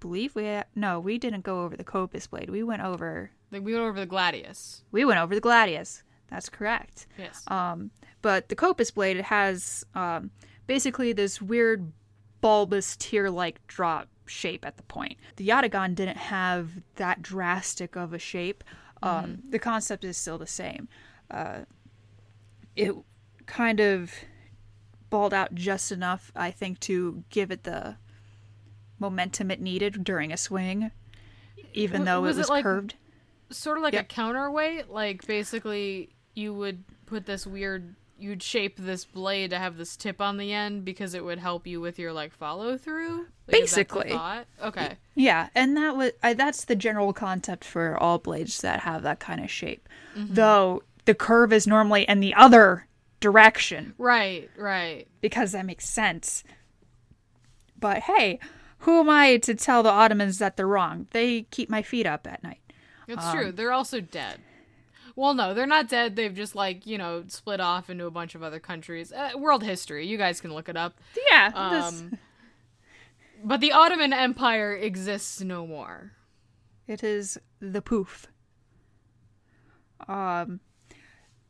believe 0.00 0.34
we 0.34 0.60
no, 0.74 0.98
we 0.98 1.18
didn't 1.18 1.42
go 1.42 1.62
over 1.62 1.76
the 1.76 1.84
kopis 1.84 2.28
blade. 2.28 2.50
We 2.50 2.62
went 2.62 2.82
over 2.82 3.30
Like 3.52 3.62
we 3.62 3.72
went 3.74 3.84
over 3.84 4.00
the 4.00 4.06
gladius. 4.06 4.82
we 4.90 5.04
went 5.04 5.20
over 5.20 5.34
the 5.34 5.40
gladius. 5.40 6.02
That's 6.28 6.48
correct. 6.48 7.06
Yes. 7.18 7.44
Um, 7.48 7.90
but 8.22 8.48
the 8.48 8.56
kopis 8.56 8.92
blade 8.92 9.16
it 9.18 9.24
has 9.26 9.84
um, 9.94 10.30
basically 10.66 11.12
this 11.12 11.40
weird 11.42 11.92
bulbous 12.40 12.96
tear-like 12.96 13.64
drop 13.66 14.08
shape 14.26 14.64
at 14.64 14.76
the 14.78 14.82
point. 14.84 15.18
The 15.36 15.46
Yatagan 15.48 15.94
didn't 15.94 16.16
have 16.16 16.70
that 16.96 17.20
drastic 17.22 17.96
of 17.96 18.12
a 18.12 18.18
shape. 18.18 18.64
Um, 19.02 19.42
The 19.50 19.58
concept 19.58 20.04
is 20.04 20.16
still 20.16 20.38
the 20.38 20.46
same. 20.46 20.88
Uh, 21.30 21.60
it 22.76 22.94
kind 23.46 23.80
of 23.80 24.12
balled 25.12 25.32
out 25.34 25.54
just 25.54 25.92
enough, 25.92 26.32
I 26.34 26.50
think, 26.50 26.80
to 26.80 27.22
give 27.30 27.50
it 27.52 27.62
the 27.64 27.96
momentum 28.98 29.50
it 29.50 29.60
needed 29.60 30.02
during 30.04 30.32
a 30.32 30.36
swing, 30.36 30.90
even 31.74 32.04
though 32.04 32.20
was 32.22 32.36
it 32.36 32.40
it 32.40 32.42
was 32.42 32.48
like- 32.50 32.62
curved. 32.64 32.94
sort 33.50 33.76
of 33.76 33.84
like 33.84 33.92
Yep. 33.92 34.04
a 34.04 34.06
counterweight. 34.06 34.88
Like 34.88 35.26
basically, 35.26 36.08
you 36.34 36.54
would 36.54 36.82
put 37.06 37.26
this 37.26 37.46
weird. 37.46 37.94
You'd 38.18 38.42
shape 38.42 38.76
this 38.78 39.04
blade 39.04 39.50
to 39.50 39.58
have 39.58 39.76
this 39.76 39.96
tip 39.96 40.20
on 40.20 40.36
the 40.36 40.52
end 40.52 40.84
because 40.84 41.12
it 41.12 41.24
would 41.24 41.38
help 41.40 41.66
you 41.66 41.80
with 41.80 41.98
your 41.98 42.12
like 42.12 42.32
follow 42.32 42.78
through. 42.78 43.26
Basically. 43.48 44.16
Okay. 44.62 44.96
Yeah, 45.16 45.48
and 45.56 45.76
that 45.76 45.96
was 45.96 46.12
I, 46.22 46.32
that's 46.32 46.64
the 46.64 46.76
general 46.76 47.12
concept 47.12 47.64
for 47.64 47.98
all 47.98 48.18
blades 48.18 48.60
that 48.62 48.80
have 48.80 49.02
that 49.02 49.18
kind 49.20 49.42
of 49.42 49.50
shape. 49.50 49.88
Mm-hmm. 50.16 50.34
Though 50.34 50.82
the 51.04 51.14
curve 51.14 51.52
is 51.52 51.66
normally 51.66 52.04
in 52.04 52.20
the 52.20 52.32
other 52.34 52.86
direction 53.22 53.94
Right. 53.96 54.50
Right. 54.58 55.08
because 55.22 55.52
that 55.52 55.64
makes 55.64 55.88
sense. 55.88 56.44
But 57.78 58.00
hey, 58.00 58.38
who 58.80 59.00
am 59.00 59.08
I 59.08 59.38
to 59.38 59.54
tell 59.54 59.82
the 59.82 59.88
Ottomans 59.90 60.38
that 60.38 60.56
they're 60.56 60.66
wrong? 60.66 61.06
They 61.12 61.42
keep 61.50 61.70
my 61.70 61.80
feet 61.82 62.04
up 62.06 62.26
at 62.26 62.42
night. 62.42 62.60
It's 63.08 63.24
Um, 63.24 63.34
true. 63.36 63.52
They're 63.52 63.72
also 63.72 64.00
dead. 64.00 64.40
Well, 65.16 65.34
no, 65.34 65.52
they're 65.52 65.66
not 65.66 65.88
dead. 65.88 66.16
They've 66.16 66.34
just 66.34 66.54
like 66.54 66.86
you 66.86 66.96
know 66.98 67.24
split 67.28 67.60
off 67.60 67.90
into 67.90 68.06
a 68.06 68.10
bunch 68.10 68.34
of 68.34 68.42
other 68.42 68.60
countries. 68.60 69.12
Uh, 69.12 69.30
world 69.36 69.62
history. 69.62 70.06
You 70.06 70.16
guys 70.18 70.40
can 70.40 70.52
look 70.54 70.68
it 70.68 70.76
up. 70.76 70.98
Yeah, 71.30 71.50
Um, 71.54 72.18
but 73.44 73.60
the 73.60 73.72
Ottoman 73.72 74.12
Empire 74.12 74.74
exists 74.74 75.40
no 75.40 75.66
more. 75.66 76.12
It 76.86 77.02
is 77.04 77.38
the 77.60 77.82
poof. 77.82 78.28
Um, 80.08 80.60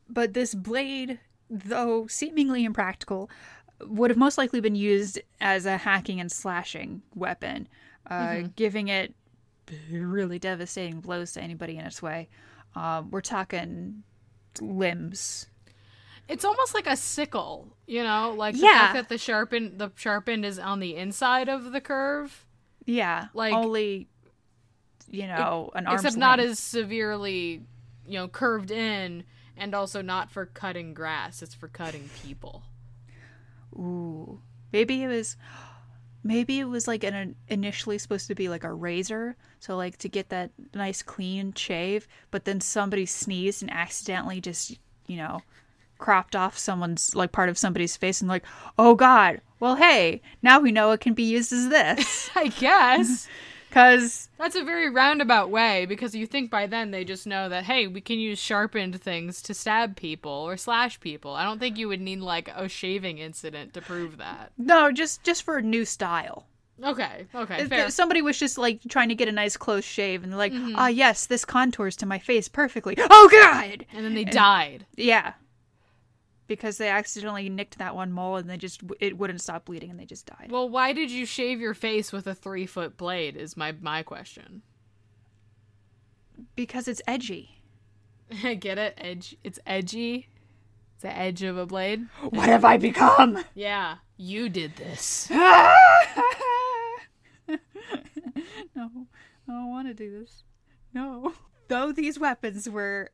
but 0.09 0.33
this 0.33 0.53
blade, 0.53 1.19
though 1.49 2.07
seemingly 2.07 2.63
impractical, 2.65 3.29
would 3.81 4.09
have 4.09 4.17
most 4.17 4.37
likely 4.37 4.61
been 4.61 4.75
used 4.75 5.19
as 5.41 5.65
a 5.65 5.77
hacking 5.77 6.19
and 6.19 6.31
slashing 6.31 7.01
weapon, 7.15 7.67
uh, 8.09 8.43
giving 8.55 8.87
it 8.87 9.13
really 9.91 10.39
devastating 10.39 10.99
blows 11.01 11.33
to 11.33 11.41
anybody 11.41 11.77
in 11.77 11.85
its 11.85 12.01
way. 12.01 12.29
Um, 12.75 13.09
we're 13.11 13.21
talking 13.21 14.03
limbs. 14.61 15.47
It's 16.29 16.45
almost 16.45 16.73
like 16.73 16.87
a 16.87 16.95
sickle, 16.95 17.75
you 17.85 18.03
know, 18.03 18.33
like 18.37 18.55
the 18.55 18.61
Yeah. 18.61 18.79
fact 18.79 18.93
that 18.93 19.09
the 19.09 19.17
sharpened 19.17 19.79
the 19.79 19.91
sharpened 19.95 20.45
is 20.45 20.57
on 20.57 20.79
the 20.79 20.95
inside 20.95 21.49
of 21.49 21.71
the 21.71 21.81
curve, 21.81 22.45
Yeah, 22.85 23.27
Like- 23.33 23.53
only, 23.53 24.07
you 25.07 25.25
know, 25.27 25.71
an 25.75 25.87
except 25.89 26.17
not 26.17 26.39
as 26.41 26.59
severely, 26.59 27.61
you 28.05 28.13
know, 28.13 28.27
curved 28.27 28.71
in, 28.71 29.23
and 29.57 29.73
also 29.73 30.01
not 30.01 30.29
for 30.29 30.45
cutting 30.45 30.93
grass. 30.93 31.41
It's 31.41 31.53
for 31.53 31.67
cutting 31.67 32.09
people. 32.23 32.63
Ooh, 33.73 34.39
maybe 34.71 35.03
it 35.03 35.07
was, 35.07 35.35
maybe 36.23 36.59
it 36.59 36.65
was 36.65 36.87
like 36.87 37.03
an 37.03 37.35
initially 37.47 37.97
supposed 37.97 38.27
to 38.27 38.35
be 38.35 38.49
like 38.49 38.63
a 38.63 38.73
razor, 38.73 39.35
so 39.59 39.75
like 39.75 39.97
to 39.97 40.09
get 40.09 40.29
that 40.29 40.51
nice 40.73 41.01
clean 41.01 41.53
shave. 41.53 42.07
But 42.31 42.45
then 42.45 42.61
somebody 42.61 43.05
sneezed 43.05 43.61
and 43.61 43.71
accidentally 43.71 44.41
just 44.41 44.77
you 45.07 45.17
know 45.17 45.41
cropped 45.97 46.35
off 46.35 46.57
someone's 46.57 47.15
like 47.15 47.31
part 47.31 47.49
of 47.49 47.57
somebody's 47.57 47.97
face 47.97 48.21
and 48.21 48.29
like, 48.29 48.43
oh 48.77 48.95
god, 48.95 49.41
well 49.59 49.75
hey, 49.75 50.21
now 50.41 50.59
we 50.59 50.71
know 50.71 50.91
it 50.91 50.99
can 51.01 51.13
be 51.13 51.23
used 51.23 51.53
as 51.53 51.69
this 51.69 52.29
I 52.35 52.47
guess 52.47 53.27
because 53.73 54.29
that's 54.37 54.55
a 54.55 54.63
very 54.63 54.89
roundabout 54.89 55.49
way 55.49 55.85
because 55.87 56.13
you 56.13 56.27
think 56.27 56.51
by 56.51 56.67
then 56.67 56.91
they 56.91 57.03
just 57.03 57.25
know 57.25 57.49
that 57.49 57.63
hey, 57.63 57.87
we 57.87 58.01
can 58.01 58.19
use 58.19 58.37
sharpened 58.37 59.01
things 59.01 59.41
to 59.41 59.53
stab 59.53 59.95
people 59.95 60.31
or 60.31 60.57
slash 60.57 60.99
people. 60.99 61.33
I 61.33 61.43
don't 61.43 61.59
think 61.59 61.77
you 61.77 61.87
would 61.87 62.01
need 62.01 62.19
like 62.19 62.49
a 62.49 62.69
shaving 62.69 63.17
incident 63.17 63.73
to 63.73 63.81
prove 63.81 64.17
that. 64.17 64.51
no, 64.57 64.91
just 64.91 65.23
just 65.23 65.43
for 65.43 65.57
a 65.57 65.61
new 65.61 65.85
style. 65.85 66.45
Okay, 66.83 67.27
okay, 67.33 67.65
fair. 67.65 67.89
Somebody 67.91 68.21
was 68.21 68.37
just 68.37 68.57
like 68.57 68.81
trying 68.89 69.09
to 69.09 69.15
get 69.15 69.27
a 69.27 69.31
nice 69.31 69.55
close 69.57 69.83
shave 69.85 70.23
and 70.23 70.31
they're 70.31 70.37
like, 70.39 70.51
ah 70.53 70.55
Mm-hmm. 70.87 70.97
yes, 70.97 71.25
this 71.27 71.45
contours 71.45 71.95
to 71.97 72.05
my 72.05 72.19
face 72.19 72.47
perfectly. 72.47 72.95
Oh 72.99 73.29
god. 73.31 73.85
And 73.93 74.03
then 74.05 74.13
they 74.15 74.23
died. 74.25 74.85
Yeah. 74.95 75.33
Because 76.53 76.77
they 76.77 76.89
accidentally 76.89 77.49
nicked 77.49 77.79
that 77.79 77.95
one 77.95 78.11
mole 78.11 78.35
and 78.37 78.49
they 78.49 78.57
just 78.57 78.81
it 78.99 79.17
wouldn't 79.17 79.41
stop 79.41 79.65
bleeding 79.65 79.89
and 79.89 79.99
they 79.99 80.05
just 80.05 80.25
died. 80.25 80.49
Well, 80.51 80.69
why 80.69 80.93
did 80.93 81.09
you 81.09 81.25
shave 81.25 81.59
your 81.59 81.73
face 81.73 82.11
with 82.11 82.27
a 82.27 82.35
three 82.35 82.65
foot 82.65 82.95
blade? 82.95 83.35
Is 83.35 83.57
my 83.57 83.73
my 83.81 84.03
question. 84.03 84.61
Because 86.55 86.87
it's 86.87 87.01
edgy. 87.07 87.61
Get 88.59 88.77
it? 88.77 88.93
Edge. 88.97 89.35
It's 89.43 89.59
edgy. 89.65 90.29
It's 90.93 91.01
the 91.03 91.17
edge 91.17 91.41
of 91.43 91.57
a 91.57 91.65
blade. 91.65 92.07
What 92.29 92.47
have 92.47 92.65
I 92.65 92.77
become? 92.77 93.43
Yeah, 93.55 93.95
you 94.17 94.49
did 94.49 94.75
this. 94.75 95.29
no, 95.31 95.37
I 97.47 97.57
don't 99.47 99.69
want 99.69 99.87
to 99.87 99.93
do 99.93 100.19
this. 100.19 100.43
No. 100.93 101.33
Though 101.67 101.91
these 101.91 102.19
weapons 102.19 102.69
were 102.69 103.09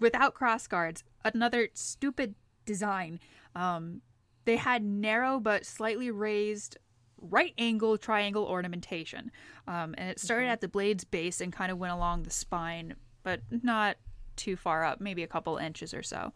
without 0.00 0.34
crossguards, 0.34 1.02
another 1.24 1.68
stupid 1.74 2.34
design. 2.68 3.18
Um, 3.56 4.02
they 4.44 4.56
had 4.56 4.84
narrow 4.84 5.40
but 5.40 5.66
slightly 5.66 6.12
raised 6.12 6.76
right 7.20 7.54
angle 7.58 7.98
triangle 7.98 8.44
ornamentation. 8.44 9.32
Um, 9.66 9.94
and 9.98 10.10
it 10.10 10.20
started 10.20 10.48
at 10.48 10.60
the 10.60 10.68
blade's 10.68 11.04
base 11.04 11.40
and 11.40 11.52
kind 11.52 11.72
of 11.72 11.78
went 11.78 11.92
along 11.92 12.22
the 12.22 12.30
spine, 12.30 12.94
but 13.24 13.40
not 13.50 13.96
too 14.36 14.54
far 14.56 14.84
up, 14.84 15.00
maybe 15.00 15.24
a 15.24 15.26
couple 15.26 15.56
inches 15.56 15.92
or 15.92 16.02
so. 16.02 16.32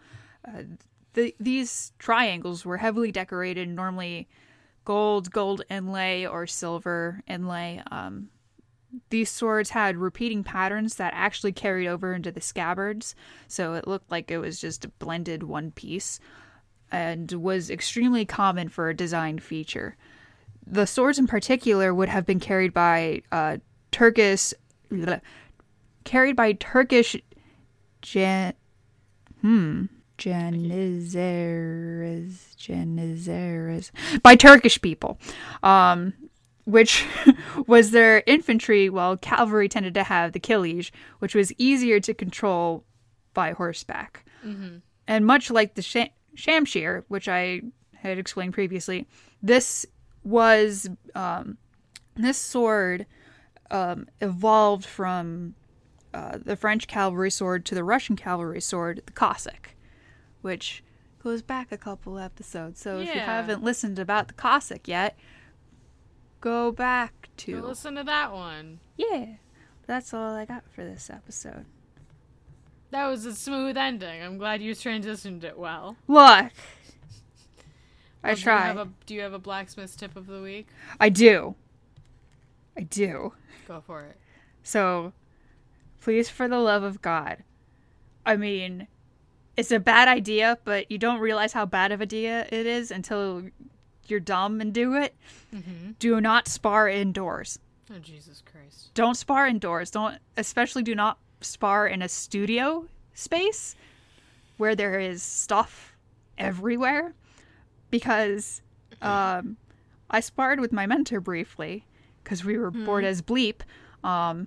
Uh, 0.47 0.63
the, 1.13 1.35
these 1.39 1.93
triangles 1.99 2.65
were 2.65 2.79
heavily 2.79 3.13
decorated, 3.13 3.69
normally 3.69 4.29
gold, 4.85 5.31
gold 5.31 5.63
inlay, 5.71 6.27
or 6.27 6.47
silver 6.47 7.23
inlay. 7.29 7.81
Um, 7.91 8.31
these 9.11 9.31
swords 9.31 9.71
had 9.71 9.97
repeating 9.97 10.45
patterns 10.45 10.97
that 10.97 11.13
actually 11.15 11.53
carried 11.53 11.89
over 11.89 12.15
into 12.15 12.31
the 12.31 12.41
scabbards, 12.41 13.15
so 13.49 13.75
it 13.75 13.89
looked 13.89 14.11
like 14.11 14.31
it 14.31 14.39
was 14.39 14.61
just 14.61 14.85
a 14.85 14.89
blended 14.89 15.43
one 15.43 15.71
piece. 15.71 16.21
and 16.91 17.33
was 17.33 17.71
extremely 17.71 18.27
common 18.27 18.69
for 18.69 18.91
a 18.91 18.95
design 18.95 19.39
feature. 19.39 19.97
The 20.67 20.87
swords 20.87 21.19
in 21.19 21.27
particular 21.27 21.95
would 21.95 22.11
have 22.11 22.27
been 22.27 22.39
carried 22.39 22.75
by 22.75 23.23
uh, 23.33 23.57
Turkish, 23.93 24.53
carried 26.05 26.37
by 26.37 26.53
Turkish 26.53 27.17
Jan, 28.03 28.53
hmm, 29.41 29.87
Janizaries, 30.19 31.15
Janizaries, 32.57 33.91
by 34.23 34.37
Turkish 34.37 34.81
people, 34.83 35.19
um, 35.63 36.13
which 36.65 37.05
was 37.67 37.91
their 37.91 38.23
infantry, 38.27 38.89
while 38.89 39.17
cavalry 39.17 39.69
tended 39.69 39.95
to 39.95 40.05
have 40.05 40.33
the 40.33 40.41
kilij, 40.41 40.91
which 41.19 41.35
was 41.35 41.53
easier 41.59 42.01
to 42.01 42.15
control 42.15 42.85
by 43.35 43.53
horseback. 43.53 44.25
And 45.09 45.27
much 45.27 45.51
like 45.51 45.75
the 45.75 45.83
sham- 45.83 46.09
Shamshir, 46.37 47.05
which 47.09 47.29
I 47.29 47.63
had 47.95 48.19
explained 48.19 48.55
previously, 48.55 49.07
this 49.43 49.87
was 50.25 50.89
um, 51.15 51.59
this 52.17 52.39
sword 52.39 53.07
um, 53.71 54.07
evolved 54.21 54.85
from 54.85 55.55
uh, 56.15 56.39
the 56.45 56.57
French 56.57 56.87
cavalry 56.87 57.31
sword 57.31 57.65
to 57.67 57.75
the 57.75 57.85
Russian 57.85 58.17
cavalry 58.17 58.61
sword, 58.61 59.03
the 59.07 59.13
Cossack, 59.13 59.77
which 60.43 60.83
goes 61.23 61.43
back 61.43 61.71
a 61.73 61.79
couple 61.79 62.19
episodes. 62.19 62.81
So 62.81 62.99
if 62.99 63.09
you 63.15 63.21
haven't 63.27 63.63
listened 63.63 63.99
about 63.99 64.29
the 64.29 64.35
Cossack 64.35 64.89
yet, 64.89 65.17
go 66.43 66.71
back 66.73 67.31
to 67.39 67.61
Go 67.63 67.69
listen 67.69 67.95
to 67.95 68.05
that 68.05 68.33
one. 68.35 68.81
yeah. 68.99 69.27
That's 69.87 70.13
all 70.15 70.35
I 70.35 70.45
got 70.45 70.63
for 70.71 70.85
this 70.85 71.09
episode. 71.11 71.65
That 72.91 73.07
was 73.09 73.25
a 73.27 73.35
smooth 73.35 73.77
ending. 73.77 74.23
I'm 74.23 74.37
glad 74.39 74.61
you 74.63 74.73
transitioned 74.75 75.43
it 75.45 75.59
well. 75.59 75.97
Look, 76.07 76.51
I 78.23 78.35
do 78.35 78.41
try. 78.41 78.61
have 78.67 78.77
a- 78.79 78.89
Do 79.07 79.15
you 79.15 79.23
have 79.23 79.33
a 79.33 79.39
blacksmith 79.39 79.97
tip 79.97 80.15
of 80.15 80.27
the 80.27 80.41
week? 80.41 80.69
I 81.01 81.09
do. 81.09 81.55
I 82.77 82.83
do. 82.83 83.33
Go 83.67 83.81
for 83.81 84.03
it. 84.03 84.17
So, 84.63 85.13
please, 86.01 86.29
for 86.29 86.47
the 86.49 86.59
love 86.59 86.83
of 86.85 87.03
God. 87.03 87.39
I 88.25 88.37
mean, 88.37 88.87
it's 89.57 89.73
a 89.73 89.81
bad 89.81 90.07
idea, 90.09 90.59
but 90.65 90.91
you 90.91 90.99
don't 90.99 91.19
realize 91.19 91.53
how 91.55 91.67
bad 91.67 91.91
of 91.93 92.01
a 92.01 92.05
idea 92.05 92.47
it 92.53 92.67
is 92.67 92.91
until 92.93 93.43
you're 94.13 94.21
dumb 94.21 94.61
and 94.61 94.73
do 94.73 94.95
it. 94.95 95.17
Mm-hmm. 95.53 95.93
Do 95.99 96.21
not 96.21 96.47
spar 96.47 96.89
indoors. 96.89 97.59
Oh 97.91 97.99
Jesus 97.99 98.43
Christ. 98.45 98.95
Don't 98.95 99.17
spar 99.17 99.49
indoors. 99.49 99.91
Don't, 99.91 100.19
especially, 100.37 100.85
do 100.85 100.95
not 100.95 101.19
spar 101.41 101.89
in 101.89 102.03
a 102.03 102.09
studio 102.09 102.87
space 103.15 103.75
where 104.59 104.77
there 104.77 105.01
is 105.01 105.23
stuff 105.23 105.97
everywhere. 106.39 107.15
Because 107.91 108.63
um, 109.03 109.57
I 110.11 110.21
sparred 110.21 110.61
with 110.61 110.73
my 110.73 110.87
mentor 110.87 111.21
briefly 111.21 111.85
because 112.23 112.45
we 112.45 112.57
were 112.57 112.71
bored 112.71 113.05
as 113.05 113.21
bleep. 113.21 113.61
Um, 114.05 114.47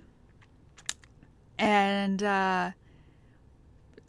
and 1.58 2.22
uh, 2.22 2.70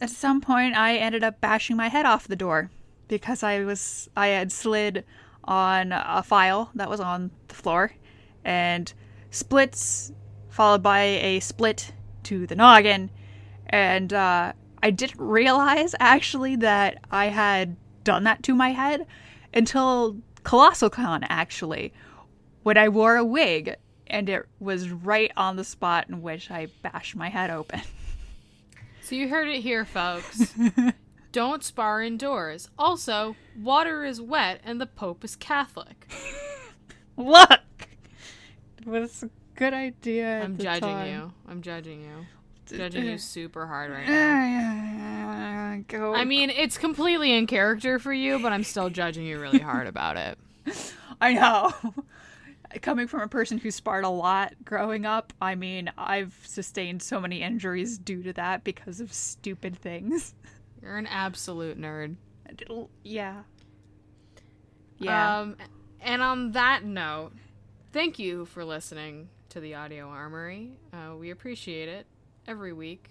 at 0.00 0.10
some 0.10 0.40
point, 0.40 0.76
I 0.76 0.96
ended 0.96 1.22
up 1.22 1.40
bashing 1.40 1.76
my 1.76 1.88
head 1.88 2.06
off 2.06 2.26
the 2.26 2.36
door 2.36 2.70
because 3.08 3.42
I 3.42 3.64
was 3.64 4.08
I 4.16 4.28
had 4.28 4.52
slid 4.52 5.04
on 5.48 5.92
a 5.92 6.22
file 6.22 6.70
that 6.74 6.88
was 6.88 7.00
on 7.00 7.30
the 7.48 7.54
floor, 7.54 7.92
and 8.44 8.92
splits 9.30 10.12
followed 10.50 10.82
by 10.82 11.00
a 11.00 11.40
split 11.40 11.92
to 12.24 12.46
the 12.46 12.54
noggin, 12.54 13.10
and 13.66 14.12
uh, 14.12 14.52
I 14.82 14.90
didn't 14.90 15.20
realize 15.20 15.94
actually 15.98 16.56
that 16.56 17.02
I 17.10 17.26
had 17.26 17.76
done 18.04 18.24
that 18.24 18.42
to 18.44 18.54
my 18.54 18.70
head 18.70 19.06
until 19.52 20.18
Colossal 20.44 20.90
Con 20.90 21.24
actually, 21.24 21.92
when 22.62 22.76
I 22.76 22.88
wore 22.88 23.16
a 23.16 23.24
wig 23.24 23.76
and 24.06 24.28
it 24.28 24.46
was 24.58 24.90
right 24.90 25.30
on 25.36 25.56
the 25.56 25.64
spot 25.64 26.06
in 26.08 26.22
which 26.22 26.50
I 26.50 26.68
bashed 26.82 27.16
my 27.16 27.28
head 27.28 27.50
open. 27.50 27.80
So 29.02 29.14
you 29.14 29.28
heard 29.28 29.48
it 29.48 29.60
here, 29.60 29.84
folks. 29.84 30.54
Don't 31.30 31.62
spar 31.62 32.02
indoors. 32.02 32.68
Also, 32.78 33.36
water 33.56 34.04
is 34.04 34.20
wet 34.20 34.60
and 34.64 34.80
the 34.80 34.86
Pope 34.86 35.24
is 35.24 35.36
Catholic. 35.36 36.10
Look, 37.16 37.60
it 38.78 38.86
was 38.86 39.22
a 39.22 39.30
good 39.56 39.74
idea. 39.74 40.42
I'm 40.42 40.56
judging 40.56 40.80
time. 40.88 41.12
you. 41.12 41.32
I'm 41.48 41.60
judging 41.62 42.00
you. 42.00 42.26
Judging 42.76 43.04
you 43.04 43.12
eh. 43.12 43.16
super 43.16 43.66
hard 43.66 43.90
right 43.90 44.06
now. 44.06 45.82
Go. 45.88 46.14
I 46.14 46.24
mean, 46.24 46.50
it's 46.50 46.78
completely 46.78 47.32
in 47.32 47.46
character 47.46 47.98
for 47.98 48.12
you, 48.12 48.38
but 48.40 48.52
I'm 48.52 48.64
still 48.64 48.90
judging 48.90 49.24
you 49.24 49.40
really 49.40 49.58
hard 49.58 49.86
about 49.86 50.16
it. 50.16 50.38
I 51.20 51.34
know. 51.34 51.72
Coming 52.82 53.06
from 53.06 53.22
a 53.22 53.28
person 53.28 53.56
who 53.56 53.70
sparred 53.70 54.04
a 54.04 54.10
lot 54.10 54.54
growing 54.64 55.06
up, 55.06 55.32
I 55.40 55.54
mean, 55.54 55.90
I've 55.96 56.38
sustained 56.44 57.02
so 57.02 57.18
many 57.18 57.40
injuries 57.40 57.96
due 57.96 58.22
to 58.22 58.32
that 58.34 58.62
because 58.62 59.00
of 59.00 59.12
stupid 59.12 59.78
things. 59.78 60.34
You're 60.82 60.96
an 60.96 61.06
absolute 61.06 61.80
nerd. 61.80 62.16
Yeah. 63.02 63.42
Yeah. 64.98 65.40
Um, 65.40 65.56
and 66.00 66.22
on 66.22 66.52
that 66.52 66.84
note, 66.84 67.32
thank 67.92 68.18
you 68.18 68.46
for 68.46 68.64
listening 68.64 69.28
to 69.50 69.60
the 69.60 69.74
Audio 69.74 70.08
Armory. 70.08 70.78
Uh, 70.92 71.16
we 71.16 71.30
appreciate 71.30 71.88
it 71.88 72.06
every 72.46 72.72
week, 72.72 73.10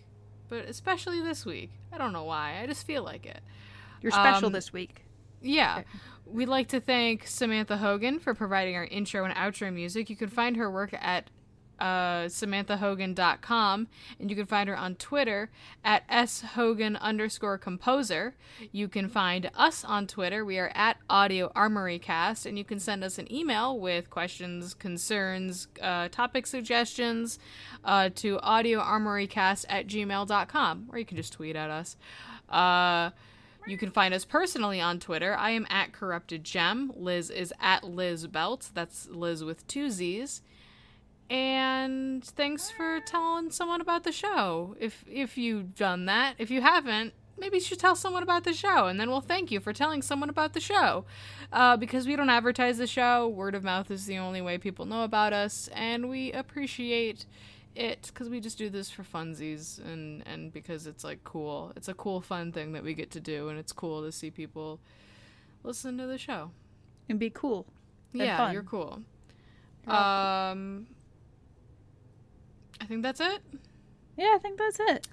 but 0.50 0.66
especially 0.66 1.22
this 1.22 1.46
week. 1.46 1.72
I 1.92 1.98
don't 1.98 2.14
know 2.14 2.24
why. 2.24 2.60
I 2.62 2.68
just 2.68 2.86
feel 2.86 3.04
like 3.04 3.26
it. 3.26 3.42
You're 4.02 4.12
special 4.12 4.48
um, 4.48 4.54
this 4.54 4.72
week. 4.72 5.06
Yeah. 5.42 5.84
We'd 6.26 6.50
like 6.50 6.70
to 6.70 6.80
thank 6.80 7.26
Samantha 7.28 7.78
Hogan 7.78 8.20
for 8.20 8.34
providing 8.34 8.76
our 8.76 8.86
intro 8.86 9.24
and 9.24 9.34
outro 9.36 9.74
music. 9.74 10.10
You 10.10 10.16
can 10.16 10.30
find 10.30 10.58
her 10.58 10.70
work 10.70 10.94
at 10.94 11.30
uh, 11.80 12.26
samanthahogan.com, 12.26 13.88
and 14.20 14.30
you 14.30 14.36
can 14.36 14.46
find 14.46 14.70
her 14.70 14.78
on 14.78 14.96
Twitter 14.96 15.50
at 15.84 16.08
shogan 16.10 17.00
underscore 17.00 17.58
composer. 17.58 18.36
You 18.72 18.88
can 18.88 19.10
find 19.10 19.50
us 19.56 19.84
on 19.86 20.08
Twitter. 20.08 20.44
We 20.44 20.60
are 20.60 20.72
at 20.74 20.98
Audio 21.10 21.52
Armory 21.56 22.00
Cast, 22.00 22.46
and 22.46 22.58
you 22.58 22.64
can 22.64 22.80
send 22.80 23.04
us 23.04 23.18
an 23.18 23.32
email 23.32 23.80
with 23.80 24.10
questions, 24.10 24.74
concerns, 24.74 25.68
uh, 25.82 26.08
topic 26.10 26.48
suggestions 26.48 27.40
uh, 27.84 28.10
to 28.16 28.38
audioarmorycast 28.38 29.66
at 29.70 29.88
gmail.com, 29.88 30.90
or 30.92 31.00
you 31.00 31.06
can 31.06 31.18
just 31.18 31.34
tweet 31.34 31.56
at 31.56 31.70
us. 31.70 31.96
Uh, 32.50 33.12
you 33.68 33.78
can 33.78 33.92
find 33.92 34.14
us 34.14 34.24
personally 34.24 34.80
on 34.80 35.00
Twitter. 35.00 35.36
I 35.36 35.52
am 35.52 35.68
at 35.70 35.92
Corrupted 35.92 36.46
Gem. 36.46 36.92
Liz 36.96 37.30
is 37.30 37.54
at 37.60 37.84
Liz 37.84 38.26
Belt. 38.28 38.70
That's 38.74 39.10
Liz 39.10 39.44
with 39.44 39.68
two 39.68 39.90
Z's. 39.90 40.42
And 41.30 42.24
thanks 42.24 42.72
for 42.72 43.02
telling 43.02 43.52
someone 43.52 43.82
about 43.82 44.04
the 44.04 44.12
show. 44.12 44.76
If 44.80 45.04
if 45.10 45.38
you've 45.38 45.76
done 45.76 46.06
that, 46.06 46.36
if 46.38 46.50
you 46.50 46.62
haven't, 46.62 47.14
maybe 47.38 47.58
you 47.58 47.62
should 47.62 47.80
tell 47.80 47.96
someone 47.96 48.24
about 48.24 48.44
the 48.46 48.54
show, 48.54 48.88
and 48.88 49.00
then 49.00 49.10
we'll 49.10 49.22
thank 49.22 49.52
you 49.52 49.60
for 49.60 49.74
telling 49.74 50.02
someone 50.02 50.30
about 50.30 50.54
the 50.54 50.60
show. 50.60 51.06
Uh, 51.52 51.76
because 51.78 52.08
we 52.08 52.16
don't 52.16 52.30
advertise 52.30 52.78
the 52.78 52.88
show, 52.88 53.28
word 53.28 53.56
of 53.56 53.64
mouth 53.64 53.92
is 53.92 54.06
the 54.06 54.18
only 54.18 54.42
way 54.42 54.58
people 54.58 54.86
know 54.86 55.04
about 55.04 55.34
us, 55.34 55.70
and 55.74 56.10
we 56.10 56.32
appreciate 56.32 57.26
it 57.76 58.08
because 58.08 58.28
we 58.28 58.40
just 58.40 58.58
do 58.58 58.70
this 58.70 58.90
for 58.90 59.04
funsies 59.04 59.80
and 59.86 60.24
and 60.26 60.52
because 60.52 60.88
it's 60.88 61.04
like 61.04 61.24
cool. 61.24 61.74
It's 61.76 61.88
a 61.88 61.94
cool, 61.94 62.22
fun 62.22 62.52
thing 62.52 62.72
that 62.72 62.84
we 62.84 62.94
get 62.94 63.12
to 63.12 63.20
do, 63.20 63.50
and 63.50 63.60
it's 63.60 63.72
cool 63.72 64.02
to 64.04 64.12
see 64.12 64.32
people 64.32 64.80
listen 65.64 65.98
to 65.98 66.08
the 66.08 66.18
show. 66.18 66.52
And 67.10 67.20
be 67.20 67.30
cool. 67.30 67.66
yeah, 68.14 68.38
fun. 68.38 68.54
you're 68.54 68.64
cool. 68.64 69.02
Um, 69.88 70.88
I 72.82 72.86
think 72.86 73.04
that's 73.04 73.20
it. 73.20 73.42
Yeah, 74.18 74.34
I 74.36 74.40
think 74.40 74.58
that's 74.58 74.80
it. 74.80 75.08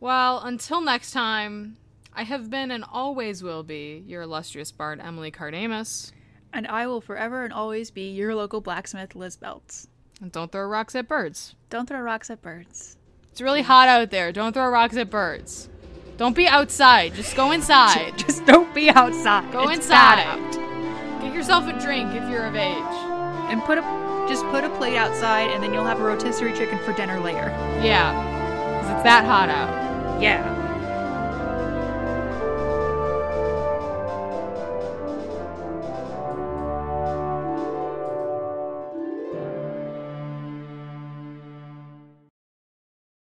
Well, 0.00 0.40
until 0.40 0.80
next 0.80 1.12
time, 1.12 1.76
I 2.14 2.22
have 2.24 2.50
been 2.50 2.70
and 2.70 2.84
always 2.90 3.42
will 3.42 3.62
be 3.62 4.02
your 4.06 4.22
illustrious 4.22 4.72
bard, 4.72 5.00
Emily 5.00 5.30
Kardamis. 5.30 6.12
And 6.52 6.66
I 6.66 6.86
will 6.86 7.00
forever 7.00 7.44
and 7.44 7.52
always 7.52 7.90
be 7.90 8.10
your 8.10 8.34
local 8.34 8.60
blacksmith, 8.60 9.14
Liz 9.14 9.36
Beltz. 9.36 9.86
And 10.20 10.32
don't 10.32 10.50
throw 10.50 10.66
rocks 10.66 10.94
at 10.96 11.06
birds. 11.06 11.54
Don't 11.70 11.88
throw 11.88 12.00
rocks 12.00 12.28
at 12.30 12.42
birds. 12.42 12.96
It's 13.30 13.40
really 13.40 13.62
hot 13.62 13.88
out 13.88 14.10
there. 14.10 14.32
Don't 14.32 14.52
throw 14.52 14.68
rocks 14.68 14.96
at 14.96 15.10
birds. 15.10 15.68
Don't 16.16 16.34
be 16.36 16.46
outside. 16.48 17.14
Just 17.14 17.36
go 17.36 17.52
inside. 17.52 18.14
Just 18.18 18.44
don't 18.44 18.74
be 18.74 18.90
outside. 18.90 19.50
Go 19.52 19.68
It's 19.68 19.76
inside. 19.86 20.18
out. 20.26 21.20
Get 21.22 21.32
yourself 21.32 21.66
a 21.68 21.78
drink 21.80 22.12
if 22.14 22.28
you're 22.28 22.44
of 22.46 22.56
age. 22.56 22.74
And 23.50 23.62
put 23.62 23.78
a 23.78 23.82
just 24.30 24.46
put 24.46 24.62
a 24.62 24.70
plate 24.70 24.96
outside, 24.96 25.50
and 25.50 25.60
then 25.60 25.74
you'll 25.74 25.84
have 25.84 25.98
a 25.98 26.04
rotisserie 26.04 26.52
chicken 26.52 26.78
for 26.84 26.92
dinner 26.92 27.18
later. 27.18 27.48
Yeah, 27.82 28.12
because 28.78 28.94
it's 28.94 29.02
that 29.02 29.24
hot 29.24 29.48
out. 29.48 30.22
Yeah. 30.22 30.59